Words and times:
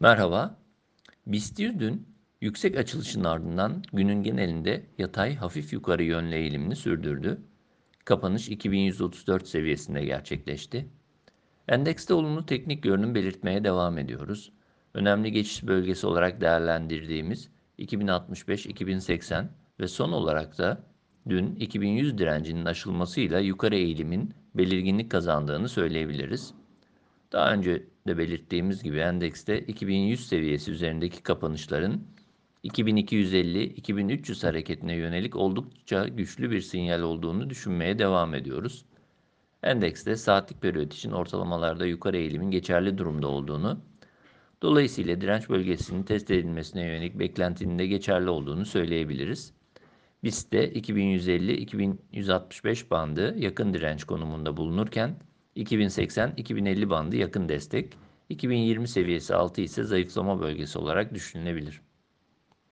Merhaba. 0.00 0.56
BIST 1.26 1.58
100 1.58 1.80
dün 1.80 2.08
yüksek 2.40 2.76
açılışın 2.76 3.24
ardından 3.24 3.82
günün 3.92 4.22
genelinde 4.22 4.86
yatay 4.98 5.36
hafif 5.36 5.72
yukarı 5.72 6.02
yönlü 6.02 6.34
eğilimini 6.34 6.76
sürdürdü. 6.76 7.40
Kapanış 8.04 8.48
2134 8.48 9.48
seviyesinde 9.48 10.04
gerçekleşti. 10.04 10.88
Endekste 11.68 12.14
olumlu 12.14 12.46
teknik 12.46 12.82
görünüm 12.82 13.14
belirtmeye 13.14 13.64
devam 13.64 13.98
ediyoruz. 13.98 14.52
Önemli 14.94 15.32
geçiş 15.32 15.66
bölgesi 15.66 16.06
olarak 16.06 16.40
değerlendirdiğimiz 16.40 17.48
2065-2080 17.78 19.46
ve 19.80 19.88
son 19.88 20.12
olarak 20.12 20.58
da 20.58 20.84
dün 21.28 21.54
2100 21.54 22.18
direncinin 22.18 22.64
aşılmasıyla 22.64 23.38
yukarı 23.40 23.76
eğilimin 23.76 24.34
belirginlik 24.54 25.10
kazandığını 25.10 25.68
söyleyebiliriz. 25.68 26.54
Daha 27.32 27.52
önce 27.52 27.82
de 28.08 28.18
belirttiğimiz 28.18 28.82
gibi 28.82 28.98
endekste 28.98 29.60
2100 29.60 30.28
seviyesi 30.28 30.70
üzerindeki 30.70 31.22
kapanışların 31.22 32.02
2250-2300 32.64 34.46
hareketine 34.46 34.94
yönelik 34.94 35.36
oldukça 35.36 36.08
güçlü 36.08 36.50
bir 36.50 36.60
sinyal 36.60 37.00
olduğunu 37.00 37.50
düşünmeye 37.50 37.98
devam 37.98 38.34
ediyoruz. 38.34 38.84
Endekste 39.62 40.16
saatlik 40.16 40.62
periyot 40.62 40.94
için 40.94 41.10
ortalamalarda 41.10 41.86
yukarı 41.86 42.16
eğilimin 42.16 42.50
geçerli 42.50 42.98
durumda 42.98 43.28
olduğunu, 43.28 43.80
dolayısıyla 44.62 45.20
direnç 45.20 45.48
bölgesinin 45.48 46.02
test 46.02 46.30
edilmesine 46.30 46.84
yönelik 46.84 47.18
beklentinin 47.18 47.78
de 47.78 47.86
geçerli 47.86 48.30
olduğunu 48.30 48.66
söyleyebiliriz. 48.66 49.52
BIST'te 50.24 50.72
2150-2165 50.72 52.90
bandı 52.90 53.34
yakın 53.38 53.74
direnç 53.74 54.04
konumunda 54.04 54.56
bulunurken 54.56 55.16
2080-2050 55.58 56.90
bandı 56.90 57.16
yakın 57.16 57.48
destek, 57.48 57.98
2020 58.28 58.88
seviyesi 58.88 59.34
altı 59.34 59.60
ise 59.60 59.84
zayıflama 59.84 60.40
bölgesi 60.40 60.78
olarak 60.78 61.14
düşünülebilir. 61.14 61.80